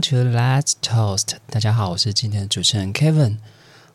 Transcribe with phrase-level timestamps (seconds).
[0.00, 1.36] To Let's Toast。
[1.50, 3.36] 大家好，我是今天的主持人 Kevin。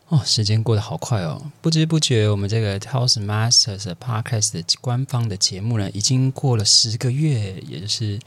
[0.10, 8.20] 哦，时间过得好快哦，不知不觉我们这个 Toast Masters Podcast 的官方的节目呢，已经过了十个月，也就是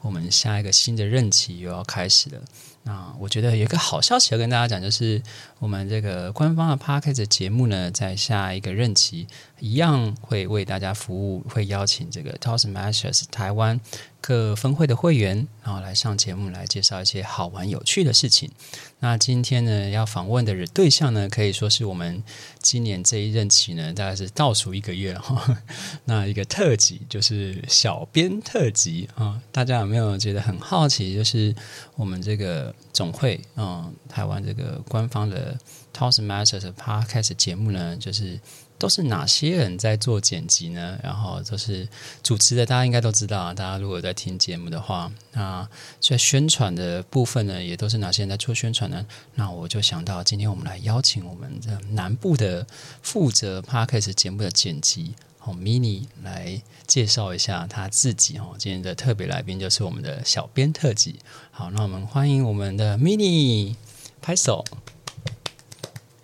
[0.00, 2.40] 我们下一个新的任期又要开始了。
[2.84, 5.22] 那我觉得有一个好消息要跟大家讲，就是
[5.58, 9.26] 我们这个官方的 Podcast 节目呢，在下一个任期
[9.58, 13.80] 一样会为大家服务，会邀请这个 Toast Masters 台湾
[14.20, 18.50] 各分会的会员，然后来上节目来介绍一些好玩有趣的事情。
[18.98, 22.22] 那今天呢，要访问的人对象呢，可以说是我们
[22.60, 25.56] 今年这一任期呢，大概是倒数一个月哈。
[26.04, 31.14] 那一个特辑就是小编特辑啊，大家有没有觉得很好奇？
[31.14, 31.54] 就是
[31.94, 35.56] 我们这个总会，嗯，台湾这个官方的
[35.94, 38.40] Toast Masters Podcast 节目呢，就是
[38.78, 40.98] 都是哪些人在做剪辑呢？
[41.02, 41.88] 然后就是
[42.22, 43.54] 主持的，大家应该都知道啊。
[43.54, 45.68] 大家如果在听节目的话，那
[46.00, 49.06] 在宣传的部分呢，也都是哪些人在做宣传呢？
[49.34, 52.66] 那我就想到，今天我们来邀请我们的南部的
[53.02, 55.14] 负责 Podcast 节目的剪辑。
[55.40, 58.56] 哦，mini 来介绍一下他自己哦。
[58.58, 61.20] 今天的特别来宾就是我们的小编特辑。
[61.52, 63.76] 好，那我们欢迎我们的 mini
[64.20, 64.64] 拍手。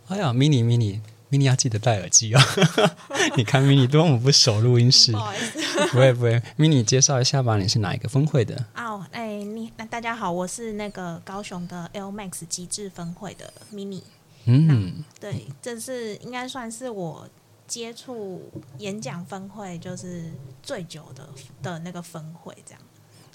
[0.09, 0.99] 哎呀，mini mini
[1.33, 2.41] mini 要记得戴耳机哦。
[3.37, 5.63] 你看 mini 多么不熟录音室， 不好意思。
[5.91, 8.67] 不会不会，mini 介绍一下吧，你是哪一个分会的？
[8.77, 14.03] 哦，哎，你那大家好，我是那个高雄的 L Max 极致分会的 mini。
[14.45, 17.27] 嗯，对，这是应该算是我
[17.67, 20.31] 接触演讲分会就是
[20.63, 21.29] 最久的
[21.63, 22.81] 的那个分会，这样。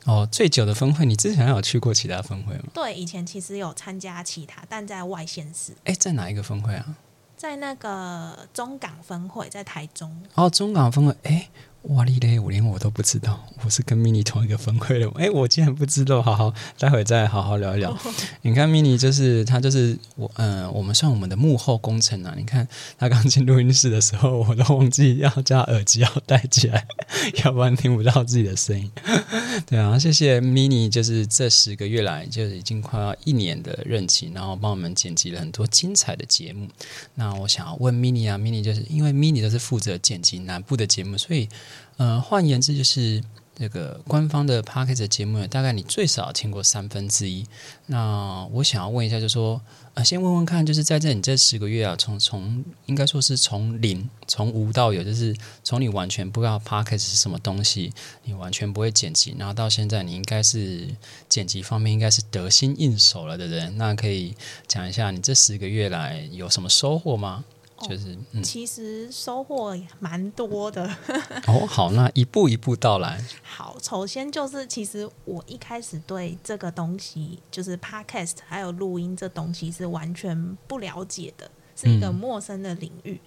[0.06, 2.64] 哦，最久的分会，你之前有去过其他分会吗？
[2.74, 6.96] 对，以前其实有参加其他，但在外县市，哎，在哪一个分会啊？
[7.38, 10.12] 在那个中港分会，在台中。
[10.34, 11.48] 哦，中港分会，哎。
[11.88, 12.38] 哇哩嘞！
[12.38, 15.10] 我连我都不知道，我是跟 mini 同一个分会的。
[15.16, 17.98] 哎，我竟然不知道，好好，待会再好好聊一聊。
[18.44, 22.34] 你看 mini 就是他就是我，嗯，我们算我们的幕后工程啊。
[22.36, 26.86] 你看他刚进录音室的时候，我都忘记要加耳机要戴起来，
[27.46, 28.92] 要不然听不到自己的声音。
[29.66, 36.68] 对啊，谢谢 mini，就是这十个月来，就是已经快要一年的任期，然后帮我们剪辑了很多精彩的节目。
[37.16, 41.48] 那我想要问 mini 啊，mini 就是因为 mini 都是负责剪辑南部的节目，所以。
[41.98, 43.24] 呃，换言之，就是
[43.56, 47.46] 这个官方的 p a c k a g e 节目，大概你最少听过三分之一。
[47.88, 49.60] 那我想要问一下，就说，
[49.96, 57.92] 呃，先问问看，就是在这你这十个月啊，从从应该说是从零从无到有，就是从你完全不知道 p a c k a g e 是什么东西，
[58.26, 60.88] 你完全不会剪辑，然后到现在你应该是
[61.28, 64.36] 剪辑方面应该是得心应手了的人，那可以
[64.68, 67.44] 讲一下你这十个月来有什么收获吗？
[67.82, 70.84] 就是，其实收获蛮多的。
[71.48, 73.24] 哦，好，那一步一步到来。
[73.44, 83.20] 好，首先就是，其实我一开始对这个东西，就是 podcast 还有录音这东西是完全不了解的，是一个陌生的领域。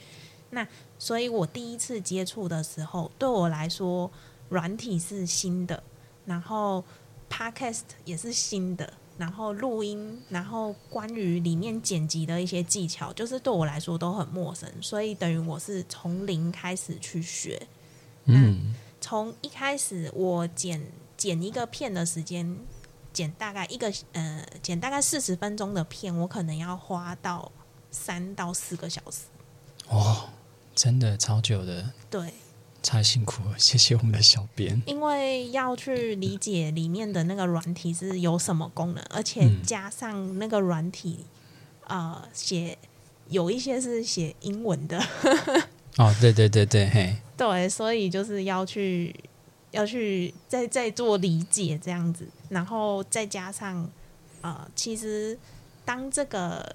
[0.51, 0.67] 那
[0.99, 4.11] 所以我第一次接触的时候，对我来说，
[4.49, 5.81] 软体是新的，
[6.27, 6.85] 然后
[7.31, 8.93] podcast 也是新的。
[9.21, 17.61] 然后录音，然后关于里面剪辑的一些技巧，就是对我来说都很陌生，所以等于我是从零开始去学。
[18.25, 20.81] 嗯，从一开始我剪
[21.19, 22.57] 剪一个片的时间，
[23.13, 27.53] 剪大概一个呃，剪大概四十分钟的片，我可能要花到
[27.91, 29.25] 三到四个小时。
[29.89, 30.31] 哦，
[30.75, 31.93] 真的超久的。
[32.09, 32.33] 对。
[32.83, 34.83] 太辛苦了，谢谢我们的小编。
[34.87, 41.27] 因为要去理解里面的那个软体是有什么功能，而且加上那个软体，
[41.87, 42.79] 呃，写
[43.29, 44.99] 有一些是写英文的。
[45.97, 49.15] 哦，对对对对，嘿，对，所以就是要去
[49.73, 53.91] 要去再再做理解这样子，然后再加上
[54.41, 55.39] 呃，其实
[55.85, 56.75] 当这个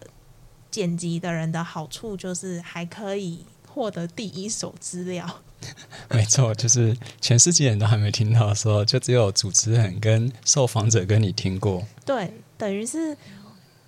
[0.69, 5.41] 剪辑的人的好处就是还可以获得第一手资料。
[6.11, 11.83] 没错，就是全世界人都还没听到的时候，就只有主持人跟受访者跟你听过。
[12.05, 13.15] 对，等于是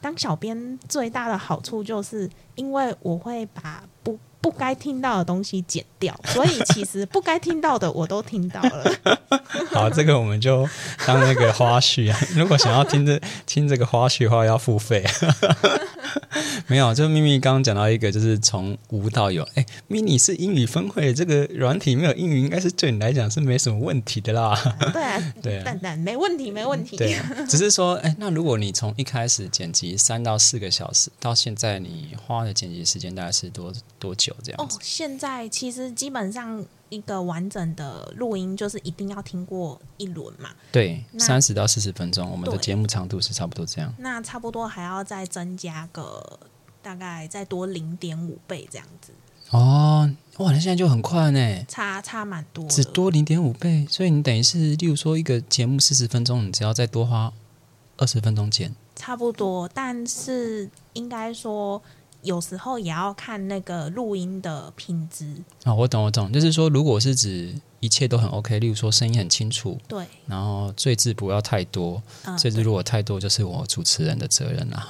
[0.02, 8.92] 当小编最大的好处，就是因为我会把不不该听到的东西剪掉，所以其实不该听到的我都听到了。
[9.72, 10.68] 好，这个我们就
[11.06, 12.20] 当那个花絮啊。
[12.36, 15.04] 如果想要听这听这个花絮的话，要付费。
[16.68, 19.44] 没有，就咪咪刚刚讲到一个，就是从无到有。
[19.56, 24.56] 哎，咪咪是英语分会，这个软体没有英语，应该是对你来讲是没什么问题的啦。
[24.94, 26.98] 对啊， 对啊，蛋蛋没问题，没问题。
[26.98, 27.18] 对，
[27.48, 34.36] 只是说，哎，那如果你从一开始剪辑三到四个小时，到现在你花的剪辑时间大概是多多久？
[34.44, 34.62] 这样？
[34.62, 40.50] 哦，现在其实基本上一个完整的录音，就是一定要听过一轮嘛。
[40.72, 43.94] 对，三十到四十分钟，我们的节目长度是差不多这样。
[43.98, 46.40] 那差不多还要再增加个
[46.82, 49.12] 大概再多零点五倍这样子，
[49.52, 52.66] 哦，哇，那现在就很快呢，差差蛮多。
[52.68, 57.34] 只多零点五倍，所以你等于是，例如说一个节目四十分钟，你只要再多花
[57.98, 58.74] 二十分钟剪。
[58.96, 61.82] 差不多，但是应该说
[62.28, 65.26] 有时候也要看那个录音的品质。
[65.64, 74.88] 啊、我懂，我懂，就是说，如果是指一切都很 OK，例如说声音很清楚，对，然后赘字不要太多，嗯，赘字如果太多，就是我主持人的责任啦。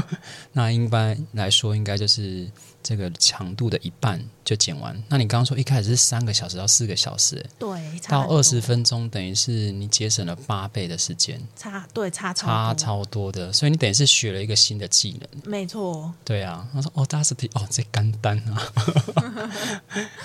[0.52, 2.48] 那一般来说，应该就是
[2.82, 4.96] 这个长度的一半就剪完。
[5.08, 7.78] 那你刚刚说一开始是三个小时到四个小时，对，
[8.08, 13.52] 到二十，分钟，等于是你节省了八倍的时间，差对差差超多，的。
[13.52, 15.28] 所以你等于是学了一个新的技能。
[15.44, 18.72] 没错，对啊，他说哦，Audacity 哦，这干单啊，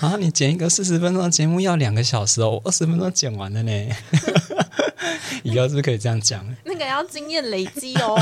[0.00, 3.72] 啊，你剪一个四十分钟的节目要两个小时哦，我二十分钟剪完了呢。
[5.42, 6.44] 以后是不是可以这样讲？
[6.64, 8.16] 那个要经验累积哦。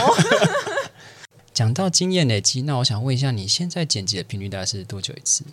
[1.54, 5.44] 讲到经验累积，那我想问一下，你现在剪辑的频率大概是多久一次？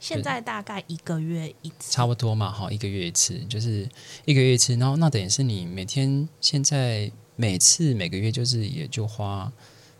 [0.00, 3.88] 现在大概一个月一次，差不多嘛，哈，一个月一次，就是
[4.26, 4.74] 一个月一次。
[4.76, 9.50] 然后那等于是你每天现在每次每个月就是也就花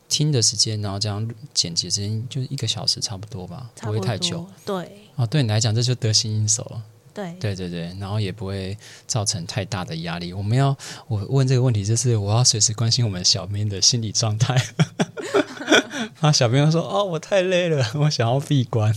[0.08, 4.46] 听的时间，然后这样剪辑的时间就是一个小时差不多吧，不多不会太久。。
[4.67, 6.85] 对哦，对你来讲这就得心应手了。
[7.15, 8.77] 对对对对，然后也不会
[9.07, 10.33] 造成太大的压力。
[10.33, 10.77] 我们要
[11.07, 14.61] 我问这个问题，就是我要随时关心我们小编的心理状态。
[16.21, 18.95] 啊小编说：“哦，我太累了，我想要闭关。”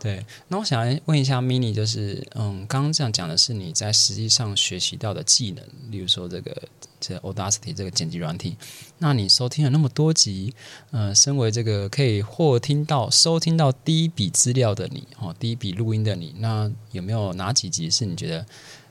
[0.00, 6.68] 对，那我想问一下 mini，就是嗯，刚刚这样讲的是你在实际上学习到的技能，例如说这个
[7.00, 8.56] 这 Audacity 这个剪辑软体。
[8.98, 10.54] 那你收听了那么多集，
[10.92, 18.46] 呃，身为这个可以获听到、收听到第一笔资料的你，哦，第一笔录音的你，那有没有哪几集是你觉得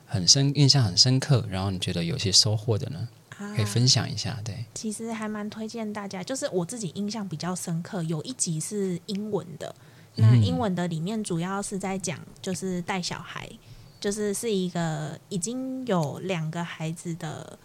[0.06, 3.08] 很深、印象很深刻，然后你觉得有些收获的呢？
[3.38, 9.74] 啊可以分享一下，对，其实还蛮推荐大家，就是我自己印象比较深刻，有一集是英文的。
[10.18, 13.48] 那嗯英文的里面主要是在讲，就是带小孩，
[14.00, 17.58] 就是是一个已经有两个孩子的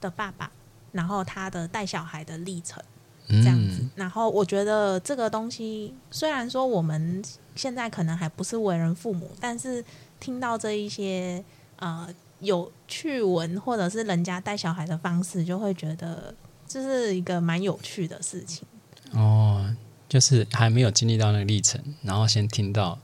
[0.00, 0.50] 的爸爸，
[0.92, 2.82] 然后他的带小孩的历程
[3.28, 3.86] 这这样子。
[3.94, 7.22] 然后我觉得这个东西，虽然说我们
[7.54, 9.84] 现在可能还不是为人父母，但是
[10.18, 11.44] 听到这一些
[11.76, 12.08] 呃
[12.40, 16.34] 有趣闻或者是人家带小孩的方式，就会觉得
[16.66, 18.66] 这是一个蛮有趣的事情。
[19.12, 19.64] 哦，
[20.10, 22.98] 就是还没有经历到那个历程，然后先听到，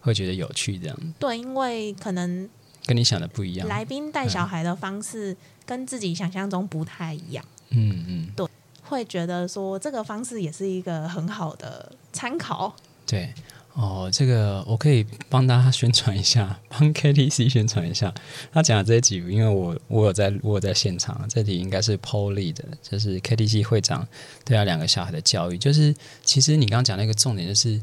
[0.00, 2.48] 会觉得有趣，这样对，因为可能
[2.84, 3.68] 跟你想的不一样。
[3.68, 8.46] 来宾带小孩的方式跟自己想象中不太一样，嗯嗯，对
[8.82, 12.74] 会觉得说这个方式也是一个很好的参考。
[13.06, 13.32] 对。
[13.80, 18.12] 哦，这个我可以帮大家宣传一下， 帮 KTC 宣传一下。
[18.52, 24.04] 他讲的这几，因为我我有在我有在现场，这里应该是 Polly 的，就是 KTC 会长
[24.44, 25.56] 对他两个小孩的教育。
[25.56, 25.94] 就是
[26.24, 27.80] 其实你刚刚讲那个重点，就是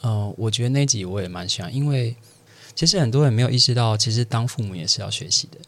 [0.00, 2.16] 呃，我觉得那集我也蛮喜欢，因为
[2.74, 5.58] 其实很多人没有意识到，其实当父母也是要学习的。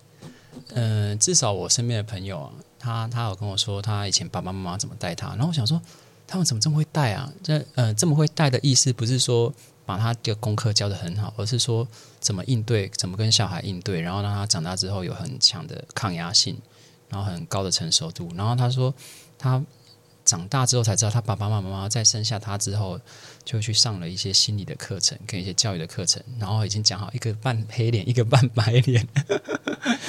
[0.74, 5.80] 嗯、至少我身边的朋友啊，他他有跟我说，他以前爸爸妈妈怎么带他，然后我想说，
[6.28, 7.32] 他们怎么这么会带啊？
[7.42, 9.52] 这呃，这么会带的意思不是说
[9.86, 11.88] 把他的功课教得很好，而是说
[12.20, 16.58] 怎么应对，怎么跟小孩应对，然后让他长大之后有很强的抗压性，
[17.08, 18.30] 然后很高的成熟度。
[18.36, 18.94] 然后他说，
[19.38, 19.64] 他
[20.26, 23.00] 长大之后才知道，他爸爸妈妈在生下他之后，
[23.46, 29.08] 就去上了一些心理的课程，跟一些教育的课程，然后已经讲好一个半黑脸，一个半白脸，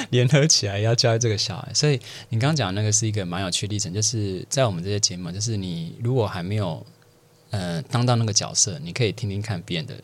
[0.12, 1.74] 联合起来要教育这个小孩。
[1.74, 2.00] 所以
[2.30, 6.86] 你刚刚讲那个是一个蛮有趣的历程，就是在我们这些节目，就是你如果还没有
[7.52, 9.96] 呃当到那个角色，你可以听听看别人的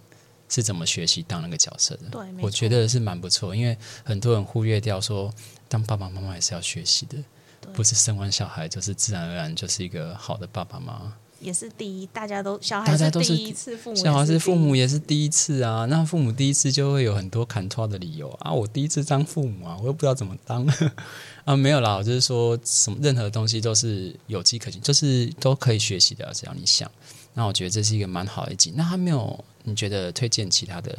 [0.50, 2.10] 是怎么学习当那个角色的。
[2.12, 5.34] 对，我觉得是蛮不错，因为很多人忽略掉说，
[5.68, 7.18] 当爸爸妈妈也是要学习的，
[7.74, 11.14] 不是生完小孩就是自然而然就是一个好的爸爸妈妈。
[11.40, 18.52] 也是第一，大家都小孩大家都是第一次，父母小孩是父母也是第一次啊，那父母第一次就会有很多砍错的理由啊。
[18.52, 20.66] 我第一次当父母啊，我又不知道怎么当
[21.46, 21.56] 啊。
[21.56, 26.90] 没有啦，我就是说什么任何东西都是有迹可循，就是都可以学习的，只要你想。
[27.34, 28.74] 那我觉得这是一个蛮好的一集。
[28.76, 30.98] 那还没有你觉得推荐其他的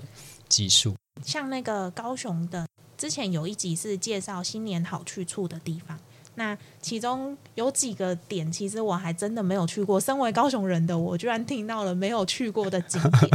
[0.48, 0.94] 技术？
[1.24, 2.66] 像那个高雄的，
[2.98, 5.98] 之前有一集是介绍新年好去处的地方。
[6.36, 9.98] 那其中有几个点，其实我还真的没有去过。
[9.98, 13.30] 身为高雄人的我，居然听到了没有去过的景点，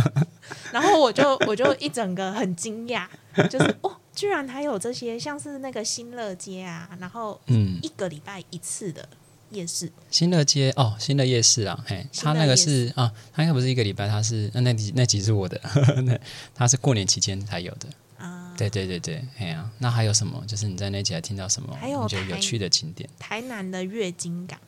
[0.72, 3.06] 然后我就 我就一整个很惊讶，
[3.50, 9.08] 就是哦，居然还有这些，像是那个新乐街啊，然后嗯，一个礼拜一次的
[9.50, 15.60] 夜市，新乐街哦，新的夜市啊，嘿，他那个是啊，他应该不是一个礼拜，他是那那集那几是我的，
[16.06, 16.18] 那
[16.54, 17.88] 他是过年期间才有的。
[18.66, 20.44] 啊对对对对，哎呀，那还有什么？
[20.48, 21.76] 就是你在那集还听到什么？
[21.80, 23.10] 还有你觉得有趣的景点？
[23.20, 24.60] 台南的月经港，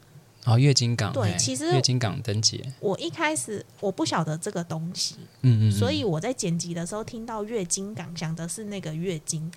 [0.45, 9.51] 哦，月经港，对其实月经港灯节，我一开始我不晓得这个东西，嗯嗯，嗯所以我在剪辑的时候听到月经港，想的是那个月经，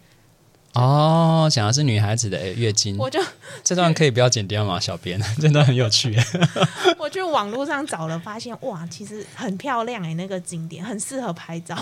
[0.76, 3.18] 哦，讲的是女孩子的诶月经，我就
[3.64, 4.78] 这段可以不要剪掉吗？
[4.80, 6.14] 小编， 这段很有趣。
[6.98, 11.76] 我去网络上找了，发现哇，其实很漂亮哎、那个景点很适合拍照。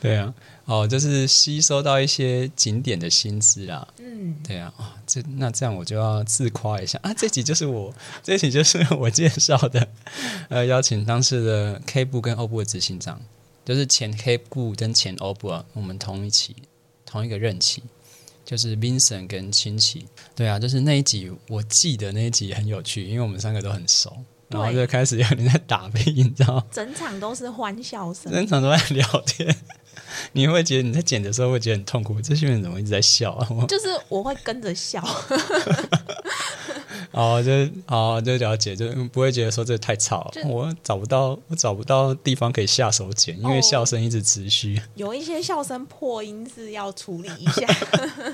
[0.00, 0.32] 对啊，
[0.64, 3.86] 哦，就是吸收到一些景点的薪资啦。
[3.98, 9.86] 嗯，对啊，哦，这那这样我就要自夸一下啊，这集就是我，这集就是我介绍的，
[10.48, 13.20] 呃，邀请当时的 K 部跟 O 部的执行长，
[13.64, 16.54] 就是前黑布跟前欧布啊，我们同一期
[17.06, 17.82] 同一个任期，
[18.44, 20.06] 就是 Vincent 跟亲戚。
[20.34, 24.12] 对啊，就是那一集我记得那一集很有趣，因为我们三个都很熟，
[24.48, 26.64] 然后就对开始有人在打背，你知道吗？
[26.70, 28.30] 整场都是欢笑声。
[28.30, 29.56] 整场都在聊天，
[30.32, 33.48] 你会觉得你在剪的时候会觉得很痛苦，这些人怎么一直在笑啊？
[33.66, 35.02] 就是我会跟着笑，
[37.12, 37.52] 哦，就
[37.86, 44.80] 哦就了解，就不会觉得说这太吵，我找不到我找不到地方可以下手剪，因为哦笑声一直持续。
[44.94, 47.66] 有一些笑声破音是要处理一下。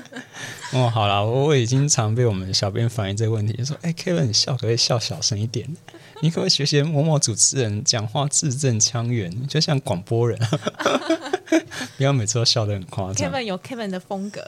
[0.73, 5.67] 哦，好啦，我我已经常被我们小编反映这个问题，就说：“哎，Kevin，你笑可不可以笑小声一点？
[6.21, 10.39] 你可不可以学学某某主持人讲话字正腔圆，就像广播人，
[11.97, 14.39] 不要每次都笑得很夸张。” Kevin 有 Kevin 的风格，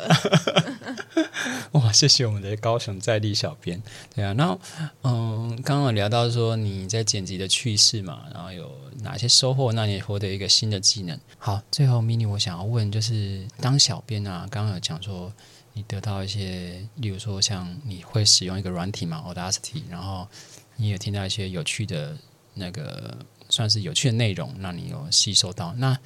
[1.74, 3.82] 哇，谢谢我们的高雄在地小编。
[4.16, 4.60] 对啊，然后
[5.04, 9.72] 嗯，刚刚聊到说你在剪辑的趣事嘛，然后有哪些收获？
[9.74, 11.20] 那你获得一个新的技能。
[11.38, 15.32] 好，最后 mini 我想要问，就是当小编啊，刚刚有讲说
[15.74, 20.28] 你得到一些，例如说像你会使用一个软体嘛，Audacity，然后
[20.76, 22.18] 你也听到一些有趣的
[22.54, 23.18] 那个
[23.50, 25.74] 算是有趣的内容，让你有吸收到。
[25.74, 25.98] 那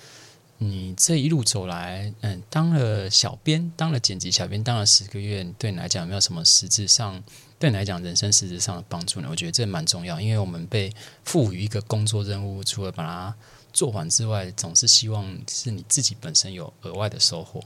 [0.59, 7.21] 你这一路走来，嗯，当了小编，当了剪辑小编，当了十个月，对你来讲有没有什么实质上，
[7.59, 9.27] 对你来讲人生实质上的帮助呢？
[9.29, 10.91] 我觉得这蛮重要，因为我们被
[11.23, 13.35] 赋予一个工作任务，除了把它
[13.71, 17.61] 做完之外，总是希望是你自己本身有额外的收获，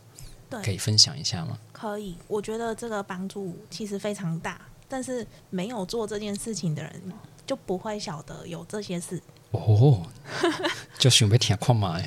[0.50, 1.58] 对可以，分享一下吗？
[1.72, 2.18] 可以。
[2.28, 7.02] 我觉得这个帮助其实非常大，但是没有做这件事情的人
[7.48, 9.22] 就不会晓得有这些事。
[9.52, 10.06] 哦，
[11.00, 12.02] 就准备听看嘛，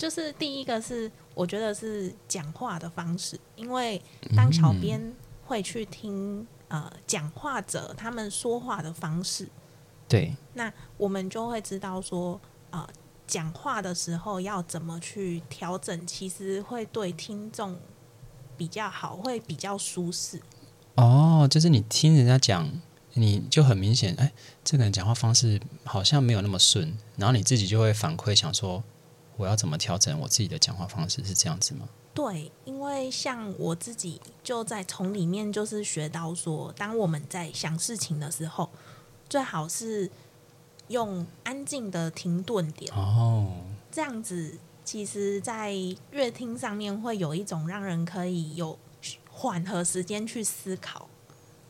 [0.00, 4.00] 就是第一个是，我觉得是讲话的方式，因为
[4.34, 5.14] 当小编
[5.44, 9.46] 会去听呃讲话者他们说话的方式，
[10.08, 12.40] 对，那我们就会知道说，
[12.70, 12.88] 呃，
[13.26, 17.78] 讲话的时候要怎么去调整，其实会对听众
[18.56, 20.40] 比较好，会比较舒适。
[20.94, 22.70] 哦，就是你听人家讲，
[23.12, 24.32] 你就很明显，哎，
[24.64, 28.82] 这个人讲话方式好像没有那么顺，然后你自己就会反馈，想说
[29.40, 31.88] 我要怎么调整我自己的讲话方式，是这样子吗？
[32.12, 38.68] 对，因为像我自己就在从里面就是学到说，当我们在想事情的时候，
[39.30, 40.10] 最好是
[40.88, 43.50] 用安静的停顿点，哦，
[43.90, 45.72] 这样子其实，在
[46.10, 48.78] 乐听上面会有一种让人可以有
[49.30, 51.08] 缓和时间去思考，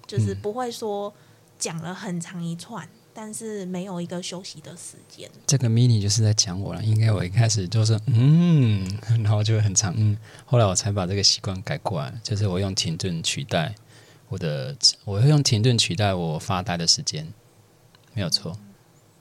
[0.08, 1.14] 就是嗯不会说
[1.56, 5.30] 讲了很长一串，但是没有一个休息的时间。
[5.46, 8.88] 这个 mini 就是在讲我了，应该我一开始就是嗯，
[9.22, 13.74] 然后就会很长嗯，后来我才把这个习惯改过来，就是我用停顿取代
[14.28, 17.32] 我的，我会用停顿取代我发呆的时间，
[18.14, 18.56] 没有错。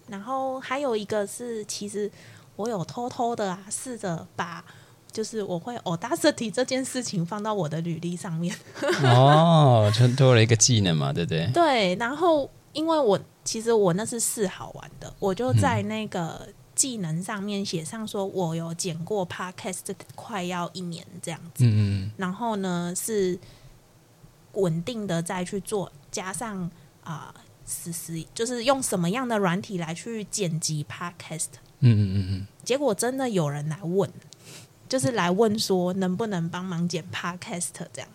[0.08, 2.12] 然后还有一个是，其实
[2.55, 4.63] 我有偷偷的啊，试着把
[5.12, 8.55] 就是我会 Audacity 这件事情放到我的履历上面。
[9.03, 11.48] 哦，就多了一个技能嘛，对不对？
[11.53, 21.66] 对，然后因为我其实我那是试好玩的，我就在那个技能上面写上说，我有剪过 Podcast，快要一年这样子。
[21.66, 23.38] 嗯嗯然后呢是
[24.54, 26.70] 稳定的再去做，加上
[27.04, 27.34] 啊。
[27.72, 31.50] 实施就是用什么样的软体来去剪辑 Podcast，
[31.82, 34.12] 嗯嗯嗯嗯，结果真的有人来问，
[34.88, 38.10] 就是来问说能不能帮忙剪 Podcast 这样。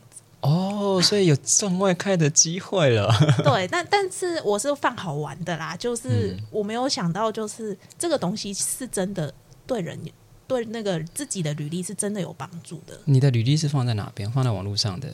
[0.44, 3.10] 哦，所以有赚外快的机会了。
[3.42, 9.32] 对，但但是我是放好玩的啦，就是嗯我没有想到，就是这个东西是真的
[9.66, 9.98] 对人
[10.46, 13.00] 对那个自己的履历是真的有帮助的。
[13.06, 14.30] 你的履历是放在哪边？
[14.30, 15.08] 放在网络上的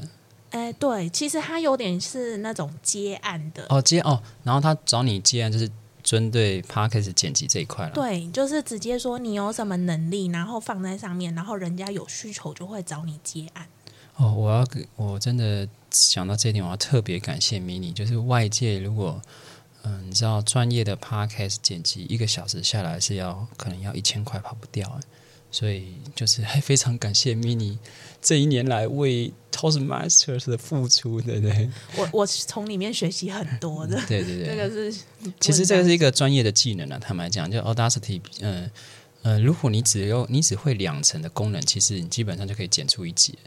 [0.51, 5.71] 哎，对，其实他有点是那种接案的，哦，接哦，然后他找你接案就是
[6.03, 7.93] 针对 podcast 剪辑这一块了。
[7.93, 13.65] 对，就是直接说你有什么能力，然后放在上面，然后人家有需求就会找你接案。
[14.21, 19.21] 哦，我要给我真的想到这一点，我要特别感谢 mini，就是外界如果
[19.83, 25.00] 嗯，你知道专业的 podcast 剪辑一个小时下来是要可能要一千块跑不掉哎，
[25.50, 27.79] 所以就是还非常感谢 mini
[28.21, 31.71] 这一年来为 Toastmasters 的付出，对不对？
[31.97, 35.00] 我我从里面学习很多的，对对对， 这个是
[35.41, 38.71] 其实这个是一个专业的技能啊，坦白讲，就 Audacity，嗯
[39.23, 43.39] 呃，如果你只有你只会两层的功能，其实你基本上就可以剪出一集。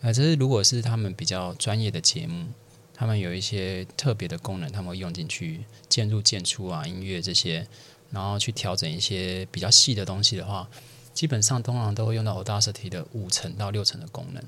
[0.00, 2.46] 呃，这是如果是他们比较专业的节目，
[2.94, 7.66] 他们有一些特别的功能，他们会用进去，渐入渐出啊，音乐这些，
[8.10, 10.68] 然后去调整一些比较细的东西的话，
[11.12, 14.42] 基本上通常都会用到 Audacity 的五层到六层的功能，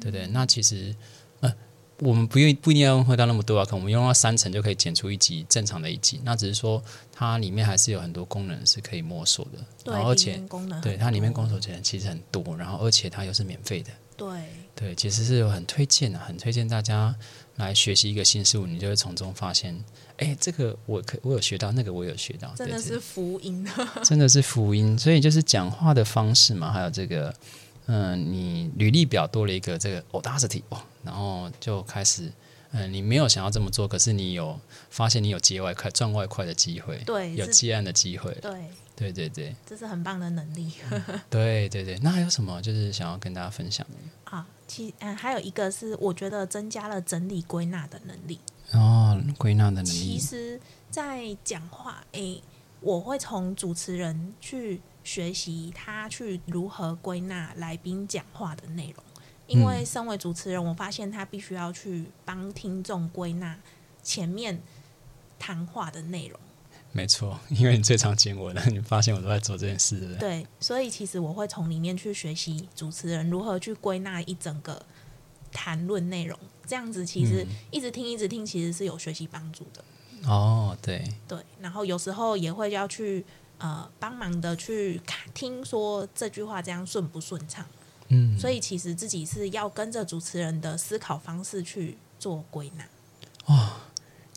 [0.00, 0.26] 对不对？
[0.28, 0.94] 那其实
[1.40, 1.52] 呃。
[1.98, 6.20] 我们不用不一定要用到那么多啊，可能我们用到三层就可以剪出一集正常的一集。
[6.24, 6.82] 那只是说
[7.12, 13.90] 它里面还是有很多功能是可以摸索的，然后，而且功能对它里面工作钱其实很多，然后而且它又是免费的。
[14.16, 14.26] 对
[14.74, 17.14] 对，其实是有很推荐的，很推荐大家
[17.56, 19.84] 来学习一个新事物，你就会从中发现，
[20.16, 23.66] 哎，这个我可我有学到，那个我有学到，真的是福音，
[24.04, 24.98] 真的是福音。
[24.98, 27.34] 所以就是讲话的方式嘛，还有这个。
[27.86, 32.32] 嗯，你履历表多了一个这个 Audacity 哇，然后就开始，
[32.70, 38.52] 嗯，你没有想要这么做，可是你有发现你有接外快赚外快的机会，对，有接案的机会，对，
[38.94, 40.72] 对对对，这是很棒的能力。
[41.28, 43.96] 对对对，那还有什么就是想要跟大家分享的？
[44.36, 48.40] 啊，其嗯，还有一个是我觉得增加了整理归纳的能力。
[48.72, 49.88] 哦，归纳的能力。
[49.88, 50.58] 其实，
[50.90, 52.42] 在讲话，诶，
[52.80, 54.80] 我会从主持人去。
[55.04, 59.04] 学习他去如何归纳来宾讲话的内容，
[59.48, 63.58] 因为身为主持人，我发现他必须要去帮听众归纳
[64.00, 64.62] 前面
[65.40, 66.38] 谈话的内容。
[66.92, 70.18] 没错，因为你最常见我的，你发现我都在做这件事，对不对？
[70.20, 74.84] 对，所以其实我会从里面去学习主持人如何去归纳一整个
[75.50, 79.84] 谈论内容，这样子其实一直听一直听，其实是有学习帮助的。
[80.28, 83.24] 哦，对对，然后有时候也会要去。
[83.58, 87.64] 呃，帮忙的去看，听说这句话这样顺不顺畅？
[88.08, 92.84] 嗯，所以其实自己是要跟着主持人的思考方式去做归纳。
[93.54, 93.81] 哇，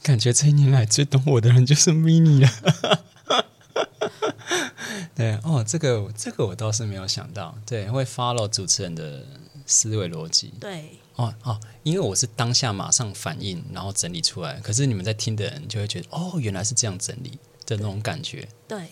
[0.05, 3.03] 感觉这一年来最懂我的人就是 mini 了。
[5.15, 9.25] 对哦，这个这个我倒是没有想到，对，会 follow 主持人的
[9.65, 10.53] 思维逻辑。
[10.59, 14.59] 对，哦哦，因为我是当下马上反应，然后整理出来。
[14.59, 18.47] 可是你们在听的人就会觉得，哦，原来是这样整理的那种感觉。
[18.67, 18.87] 对。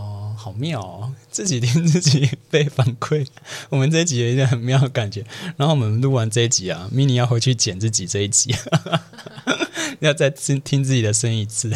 [0.00, 1.12] 哦，好妙哦！
[1.30, 3.26] 自己听自己被反馈，
[3.68, 5.22] 我们这一集有一点很妙的感觉。
[5.58, 8.54] 然后我们录完这一集啊，mini 要回去剪自己这一集，
[10.00, 11.70] 要再听听自己的声音一次，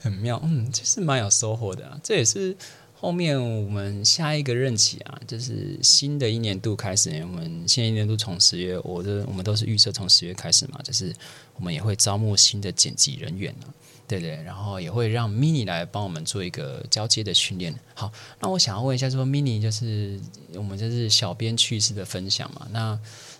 [0.00, 0.40] 很妙。
[0.42, 2.00] 嗯，其实蛮有收获的。
[2.02, 2.56] 这也是
[2.98, 11.14] 后面我们下一个任期啊，就是新的一年度开始，我们新一年度从十月，我的我们都是预测从十月开始嘛，就是
[11.56, 13.68] 我们也会招募新的剪辑人员啊。
[14.08, 17.74] 对对，然后也会让 mini 来帮我们做一个交接的训练。
[17.92, 20.18] 好，那我想要问一下，说 mini 就是
[20.54, 22.68] 我们就是小编趣事的分享嘛？
[22.70, 22.96] 那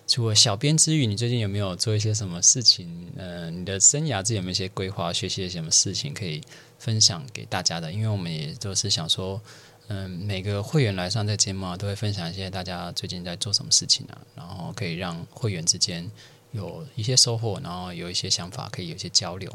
[0.07, 2.89] 除了小编之余，你最近有没有做一些什么事情？
[3.15, 5.13] 呃，你的生涯自己有没有一些规划？
[5.13, 6.41] 学习什么事情可以
[6.79, 7.91] 分享给大家的？
[7.91, 9.41] 因为我们也都是想说，
[9.87, 16.09] 嗯，每个会员来上这节目啊，都会分享一些大家最近在做什么事情啊，然后可以让会员之间
[16.51, 19.51] 有一些收获，然后有一些想法可以有一些交流。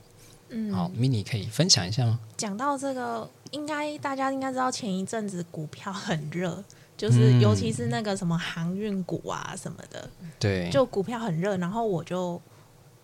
[0.55, 2.21] 嗯，好，mini 可以分享一下吗？
[2.37, 6.63] 讲到这个，应该大家应该知道，前一阵子股票很热，
[6.95, 12.39] 就是尤其是那个什么航运股啊什么的，对，就股票很热，然后我就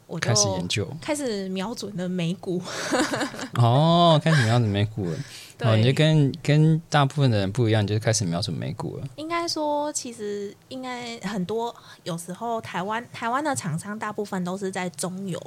[0.09, 2.61] 我就开始研究，开始瞄准了美股。
[3.55, 5.17] 哦，开始瞄准美股了，
[5.61, 9.07] 哦，你就跟跟大部分的人不一样，就是开始瞄准美股了。
[9.15, 15.41] 应该说，其实应该很多，有时候台湾台湾的厂商大部分都是在中游，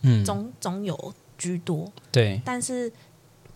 [0.00, 1.12] 嗯，中中游。
[1.40, 2.92] 居多，对，但是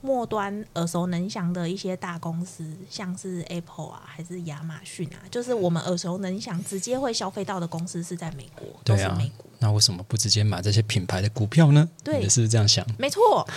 [0.03, 9.47] 末端耳熟能详的一些大公司，像是 Apple 啊，还是亚马逊啊，就是我们耳熟能详、直接会消费到的公司是在美国，都是美国。
[9.61, 11.88] 那为什么不直接买这些品牌的股票呢？
[12.03, 12.85] 对，是不是这样想？
[12.99, 13.49] 没错。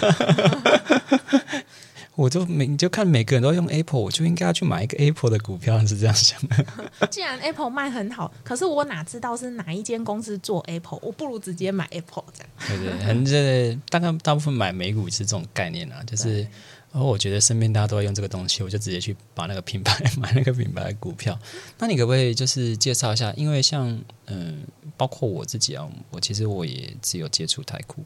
[2.15, 6.65] 我就每你就看每个人都用 Apple，我就应该要去买一个 Apple 的股票，是这样想的。
[7.11, 10.99] 既然 Apple 卖很好，可是我哪知道是哪一间公司做 Apple？
[11.01, 12.49] 我不如直接买 Apple 这样。
[12.67, 16.47] 对对，很这大概大部分买美股是这种概念啊，就是
[16.93, 21.37] 而我觉得身边大家都在用这个东西，我就直接去把那个品牌买那个品牌的股票。
[21.77, 23.33] 那你可不可以就是介绍一下？
[23.35, 24.59] 因为像嗯，
[24.95, 28.01] 包括我自己啊，我其实我也只有接触台股，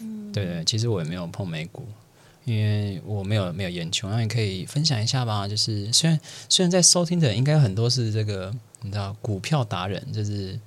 [0.00, 1.88] 嗯，对对，其实我也没有碰美股。
[2.44, 5.48] 因为我没有没有研究，那你可以分享一下吧。
[5.48, 10.58] 就是虽然虽然在收听的应该很多是这个你知道股票达人，就是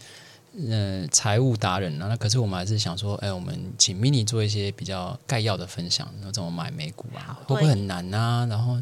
[0.68, 8.46] 呃财务达人啊，那可是我们还是想说，哎，我们请 Mini 做一些比较概要的分享，那怎么买美股啊，会不会很难啊？
[8.50, 8.76] 然后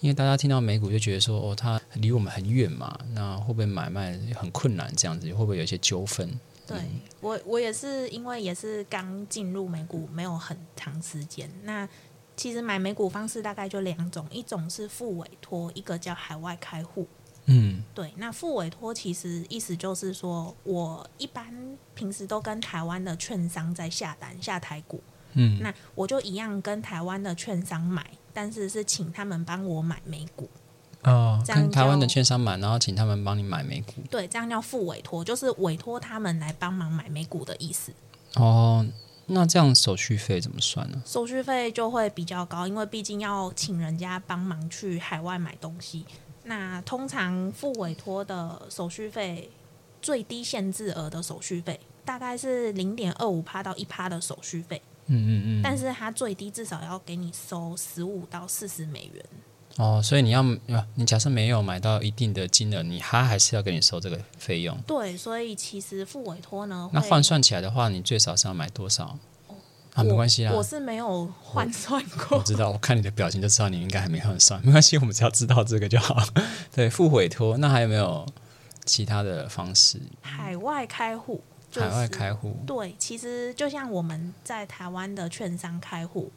[0.00, 4.90] 因为大家听到美股就觉得说，哦，它离我们很远嘛，那会不会买卖很困难？
[4.96, 6.28] 这样子会不会有一些纠纷？
[6.66, 6.76] 对
[7.22, 11.50] 我，我也是因为也是刚进入美股，没有很长时间。
[11.62, 11.88] 那
[12.38, 17.06] 其实买美股方式大概就两种，一种是付委托，一个叫海外开户。
[17.46, 18.14] 嗯，对。
[18.16, 21.52] 那付委托其实意思就是说，我一般
[21.94, 25.02] 平时都跟台湾的券商在下单下台股。
[25.32, 30.48] 嗯，那我就一样跟台湾的券商买，但是是请他们帮我买美股。
[31.02, 33.94] 哦，跟台湾的券商买，然后请他们帮你买美股。
[34.10, 37.92] 对，这样叫付委托，就是委托他们来帮忙买美股的意思。
[38.34, 38.86] 哦，
[39.28, 41.02] 那这样手续费怎么算呢？
[41.04, 46.04] 手续费就会比较高，因为毕竟要请人家帮忙去海外买东西。
[46.44, 49.50] 那通常付委托的手续费
[50.00, 54.80] 最低限制额的手续费大概是零点二五趴到一趴的手续费。
[55.06, 55.60] 嗯嗯嗯。
[55.62, 59.24] 但是它最低至少要给你收十五到四十美元。
[59.78, 60.44] 哦，所以你要，
[60.96, 64.76] 你假设没有买到一定的金额，你他还是要给你收这个费用。
[64.84, 69.16] 对，所以其实付委托呢，那换算起来的话，你最少是要买多少？
[69.94, 72.38] 啊，没关系啦，我是没有换算过。
[72.38, 74.60] 我知道，我看你的表情就知道你应该还没换算。
[74.66, 76.16] 没关系，我们只要知道这个就好。
[76.74, 78.26] 对，付委托，那还有没有
[78.84, 80.00] 其他的方式？
[80.20, 81.40] 海外开户，
[81.72, 86.32] 海外开户，对，其实就像我们在台湾的券商开户。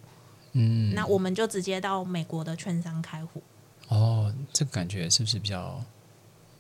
[0.53, 3.41] 嗯，那我们就直接到美国的券商开户。
[3.87, 5.79] 哦，这个感觉是不是比较？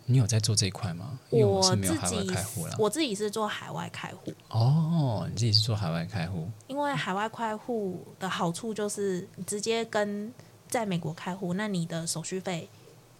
[0.07, 1.17] 你有在做这一块吗？
[1.29, 2.75] 我是没有海外开户了。
[2.77, 4.33] 我自己是做海外开户。
[4.49, 6.49] 哦，你自己是做海外开户。
[6.67, 10.33] 因为海外开户的好处就是直接跟
[10.67, 12.67] 在美国开户，那你的手续费。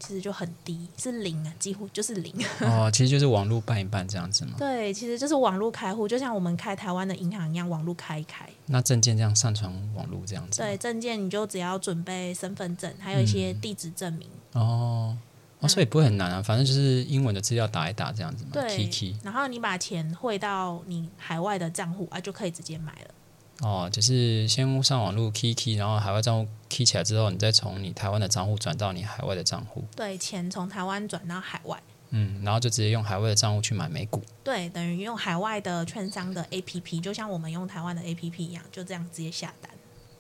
[0.02, 2.34] 其实就很低，是零啊，几乎就是零。
[2.62, 4.54] 哦，其实就是网络办一办这样子吗？
[4.58, 8.50] 对，其实就是网络开户，就像我们开台湾的银行一样，网络开一开。
[8.66, 10.60] 那证件这样上传网络这样子？
[10.62, 14.28] 对，证件你就只要准备身份证，还有一些地址证明。
[14.54, 15.16] 哦，
[15.60, 18.50] 哦，所以不会很难啊，反正就是英文的资料打一打这样子嘛。
[18.54, 18.90] 对，
[19.24, 23.14] 然后你把钱汇到你海外的账户啊，就可以直接买了。
[23.62, 29.84] 哦，就是先上网络 key key，然后海外账户 key 起来之后，你再从你台湾的账户转到你海外的账户。
[29.96, 31.82] 对，钱从台湾转到海外。
[32.14, 34.22] 嗯，然后就直接用海外的账户去买美股。
[34.44, 39.72] 对，等于用海外的券商的 APP，就像我们用台湾的 APP 一样，就这样直接下单。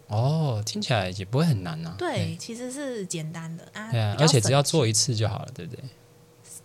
[0.08, 1.96] 哦，听起来也不会很难呐。
[1.98, 3.92] 对，其实是简单的啊。
[3.92, 5.84] 对啊，而且只要做一次就好了，对不对？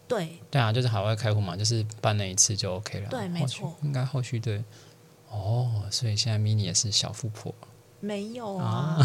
[0.06, 0.38] 对。
[0.50, 3.08] 对啊，就是海外开户嘛，就是办那一次就 OK 了。
[3.08, 3.74] 对，没错。
[3.82, 4.62] 应该后续对。
[5.36, 7.54] 哦，所以现在 mini 也是小富婆？
[8.00, 8.98] 没有啊，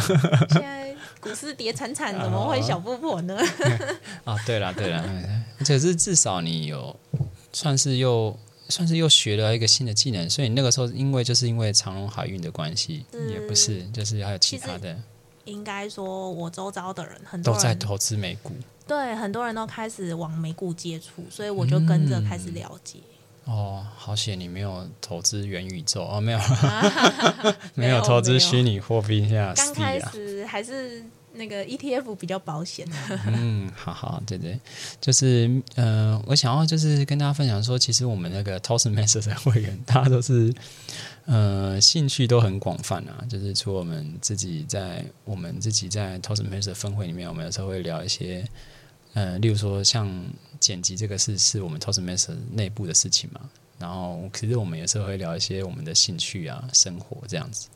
[0.49, 3.37] 现在股市跌惨惨，怎么会小富婆呢？
[4.25, 5.03] 啊，对了对了，
[5.59, 6.95] 而且是至少你有
[7.53, 14.95] 算是又算是又学了一个新的技能，所以你那个时候因为就是因为长荣海运的关系，也不是，就是还有其他的。
[15.45, 18.53] 应该说，我周遭的人很多都在投资美股，
[18.85, 22.99] 对，很多人都开始往美股接触，所以我就跟着开始了解。
[23.45, 26.39] 哦，好险你没有投资元宇宙哦，没有，
[27.73, 29.21] 没有投资虚拟货币。
[29.27, 32.87] 现在刚开始还是那个 ETF 比较保险。
[33.25, 34.59] 嗯，好好，对对，
[34.99, 40.53] 就是呃，我想要就是跟大家分享说，其实我们那个 Toastmaster 的会员， 大家都是
[41.25, 43.25] 呃兴趣都很广泛啊。
[43.27, 48.47] 就是除我们自己在我们自己在 Toastmaster 分会里面，我们有时候会聊一些
[49.13, 50.09] 呃，例如说像。
[50.59, 53.41] 剪辑这个事是我们 Toastmaster 内部的事情嘛？
[53.79, 57.67] 然后其实我们也是会聊一些我们的兴趣啊、生活这样子。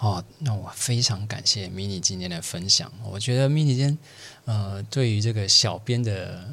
[0.00, 2.92] 哦，那我非常感谢 Mini 今天的分享。
[3.02, 3.98] 我觉得 Mini 今天
[4.44, 6.46] 呃，对于这个小编的。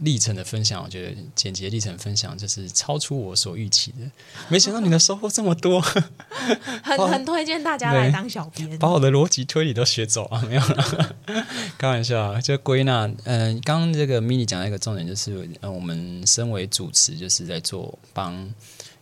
[0.00, 4.10] 历程的分享，我觉得简洁历程分享就是超出我所预期的。
[4.48, 10.40] 没想到你的收获这么多，很很推荐大家来当小编，把我的逻辑推理都学走啊！
[10.48, 11.16] 没有了，
[11.78, 12.40] 开玩笑啊！
[12.40, 18.34] 就归纳，嗯，刚刚这个 mini 讲一个重点，就是嗯，我们身为主持，就是在做帮，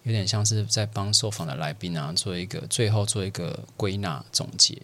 [0.04, 4.80] 有点像是在帮受访的来宾啊，做一个最后做一个归纳总结，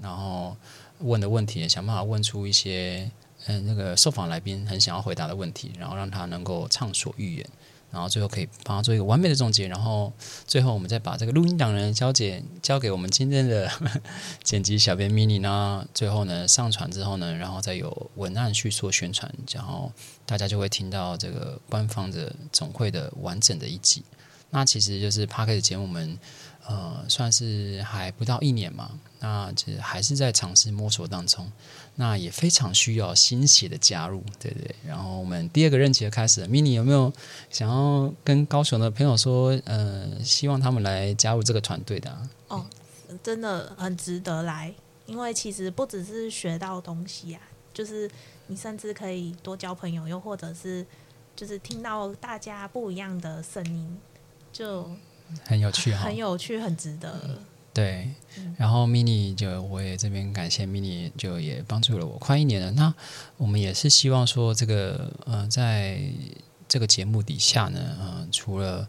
[0.00, 0.56] 然后
[1.00, 3.10] 问的问题，想办法问出一些。
[3.46, 7.46] 嗯，那个受访来宾很想要回答的问题，然后让他能够畅所欲言，
[7.90, 10.12] 然后最后可以帮他做一个完美的总结，然后
[10.46, 13.70] 最后我们再把这个录音档呢交给 交给我们今天的
[14.42, 19.92] 剪辑小编 mini 呢，最后呢上传之后呢，然后再有文案去做宣传，然后
[20.24, 24.04] 大家就会听到这个官方的总会的完整的一集。
[24.50, 26.18] 那其实就是 p a r k e 节目，我们
[26.66, 31.50] 呃算是还不到一年嘛，那其实还是在尝试摸索当中。
[31.96, 34.74] 那也非常需要新血的加入，对对。
[34.86, 37.12] 然后我们第二个任期的开始，mini 有没有
[37.50, 42.28] 想要跟高雄的朋友说，呃，希望他们来加入这个团队的？
[42.48, 42.64] 哦，
[43.22, 44.72] 真的很值得来，
[45.06, 47.40] 因为其实不只是学到东西啊，
[47.74, 48.10] 就是
[48.46, 50.84] 你甚至可以多交朋友，又或者是
[51.36, 53.98] 就是听到大家不一样的声音，
[54.50, 54.90] 就
[55.44, 57.38] 很有趣，很有趣，很值得。
[57.74, 58.10] 对，
[58.58, 62.70] 然后 mini 就我也这边感谢 mini 就也帮助了我快一年了。
[62.72, 62.92] 那
[63.38, 65.98] 我们也是希望说，这个呃，在
[66.68, 68.86] 这个节目底下呢，呃，除了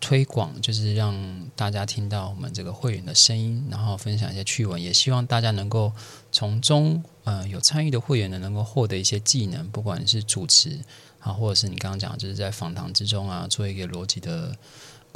[0.00, 1.14] 推广，就是让
[1.54, 5.92] 大家听到我们这个会员的声音，然后分享一些趣闻，也希望大家能够
[6.32, 10.80] 从中呃有参与的会员呢，能够获得一些技能，不管是主持
[11.20, 14.56] 啊，或者是你刚刚讲，就是在访谈之中啊，做一个逻辑的。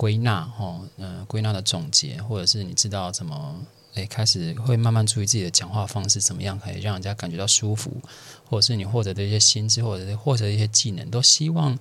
[0.00, 3.54] 归纳，哦，嗯，归纳的总结，或者是你知道怎么，
[3.96, 7.92] 诶，开始会慢慢注意自己的讲话方式怎么样，可以让人家感觉到舒服，
[8.48, 11.78] 或者是你获得的一些心智，或者是获得一些技能，都希望，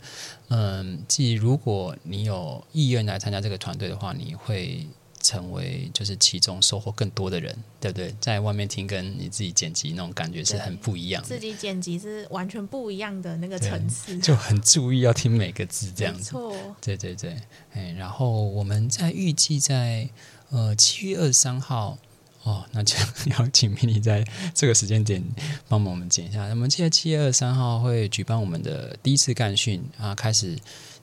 [0.49, 4.85] 嗯，即如果你有意愿来参加这个团队的话，你会。
[5.21, 8.15] 成为就是其中收获更多的人，对不对？
[8.21, 11.21] 在外面听跟你自己剪辑那种感觉是很不一样。
[11.23, 16.31] 自己剪辑是完全不一样的那个层次， 就很注意要听每个字这样子。
[16.31, 17.35] 错，对对对，
[17.73, 20.09] 哎，然后我们在预计在
[20.49, 21.97] 呃七月二十三号
[22.43, 22.95] 哦，那就
[23.37, 25.21] 要请 mini 在这个时间点
[25.67, 26.45] 帮忙我们剪一下。
[26.45, 30.57] 我们记得七月二十三号会举办我们的第一次干训啊，开始。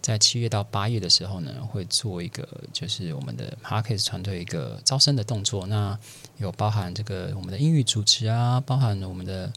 [0.06, 5.66] 在七月到八月的时候呢，会做一个就是我们的 Parkes 团队一个招生的动作。
[5.66, 5.98] 那
[6.38, 9.52] 有包含这个我们的英语主持啊，包含我们的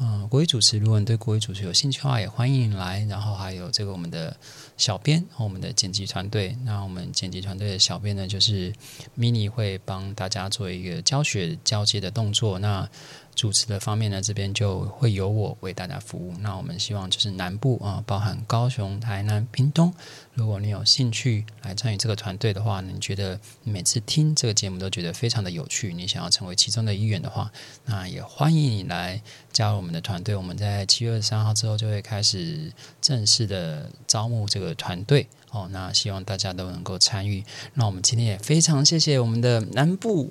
[0.00, 0.78] 嗯国语主持。
[0.78, 3.04] 如果你对国语主持有兴趣的话，也欢迎来。
[3.10, 4.34] 然后还有这个我们的
[4.78, 6.56] 小编和我们的剪辑团队。
[6.64, 8.72] 那我们剪辑团队的小编呢，就是
[9.18, 12.58] Mini 会帮大家做一个教学交接的动作。
[12.58, 12.88] 那
[13.34, 16.34] 主持的方面呢，这边就会由我为大家服务。
[16.40, 19.92] 那我们希望就是南部啊，包含高雄、台南、屏东。
[20.34, 27.50] 如果你有兴趣来参与这个团队的话，你觉得每次听这个节目都觉得非常的有趣，你想要成为其中的一员的话，
[27.86, 30.34] 那也欢迎你来加入我们的团队。
[30.34, 35.68] 我们在七月二十三号之后就会开始正式的招募这个团队哦。
[35.70, 37.44] 那希望大家都能够参与。
[37.74, 40.30] 那我们今天也非常谢谢我们的南部。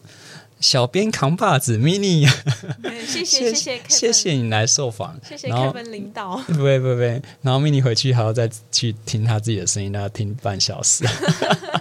[0.59, 2.29] 小编扛把子，mini，
[3.07, 11.05] 谢谢谢谢谢谢你来受访，谢谢 Kevin 领导，不会不会，然后 mini 回去还要再去听他自己的声音，要听半小时。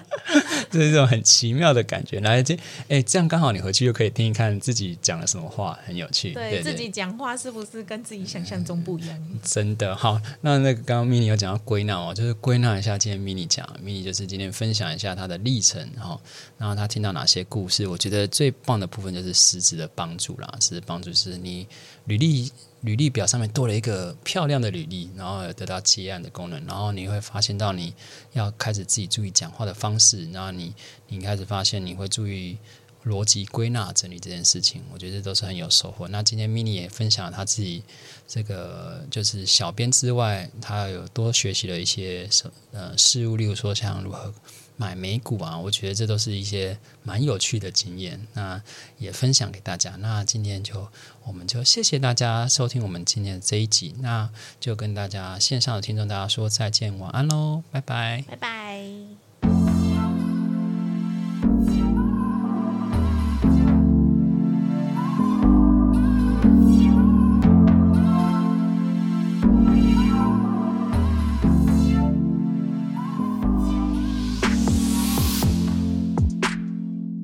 [0.71, 6.33] 这是一种很奇妙的感觉，来这哎，这样刚好你回去就可以听一看自己讲了什么话，很有趣。
[6.33, 9.41] 对自己讲话是不是跟自己想象中不一样？
[9.43, 16.21] 真的好，那那个刚刚 mini 有讲到归纳哦，就是归纳一下今天 mini 讲，mini 就是今天分享一下他的历程哈，
[16.57, 21.67] 然后他听到哪些故事，我觉得最棒的部分就是实质的帮助啦，实质帮助是你
[22.05, 22.51] 履历。
[22.83, 27.93] 履历表上面多了一个漂亮的履历，然后得到接案的功能，然后你会发现到你
[28.33, 30.75] 要开始自己注意讲话的方式，然后你
[31.09, 32.57] 你开始发现你会注意
[33.05, 36.07] 逻辑归纳整理这件事情，我觉得都是很有收获。
[36.09, 37.83] 那今天 mini 也分享他自己
[38.27, 44.33] 这个就是小编之外，他有多学习了一些什呃事物，例如说像如何。
[44.79, 48.63] 买美股啊，我觉得这都是一些蛮有趣的经验，那
[48.97, 49.97] 也分享给大家。
[49.97, 50.89] 那今天就
[51.25, 59.28] 我们就谢谢大家收听我们今天的这一集，那就跟大家线上的听众大家说再见，晚安喽，拜拜，拜拜。